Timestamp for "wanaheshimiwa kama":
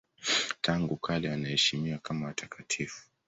1.29-2.25